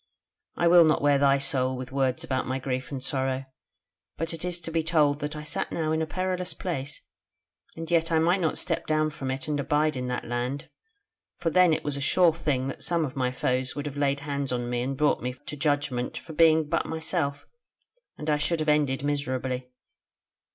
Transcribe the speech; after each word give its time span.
I 0.55 0.67
will 0.67 0.83
not 0.83 1.03
wear 1.03 1.19
thy 1.19 1.37
soul 1.37 1.77
with 1.77 1.91
words 1.91 2.23
about 2.23 2.47
my 2.47 2.57
grief 2.57 2.89
and 2.91 3.03
sorrow: 3.03 3.43
but 4.17 4.33
it 4.33 4.43
is 4.43 4.59
to 4.61 4.71
be 4.71 4.81
told 4.81 5.19
that 5.19 5.35
I 5.35 5.43
sat 5.43 5.71
now 5.71 5.91
in 5.91 6.01
a 6.01 6.07
perilous 6.07 6.55
place, 6.55 7.03
and 7.75 7.91
yet 7.91 8.11
I 8.11 8.17
might 8.17 8.39
not 8.41 8.57
step 8.57 8.87
down 8.87 9.11
from 9.11 9.29
it 9.29 9.47
and 9.47 9.59
abide 9.59 9.95
in 9.95 10.07
that 10.07 10.25
land, 10.25 10.71
for 11.37 11.51
then 11.51 11.71
it 11.71 11.83
was 11.83 11.97
a 11.97 12.01
sure 12.01 12.33
thing, 12.33 12.67
that 12.69 12.81
some 12.81 13.05
of 13.05 13.15
my 13.15 13.31
foes 13.31 13.75
would 13.75 13.85
have 13.85 13.95
laid 13.95 14.21
hand 14.21 14.51
on 14.51 14.71
me 14.71 14.81
and 14.81 14.97
brought 14.97 15.21
me 15.21 15.35
to 15.45 15.55
judgment 15.55 16.17
for 16.17 16.33
being 16.33 16.67
but 16.67 16.87
myself, 16.87 17.45
and 18.17 18.27
I 18.27 18.39
should 18.39 18.59
have 18.59 18.69
ended 18.69 19.03
miserably. 19.03 19.69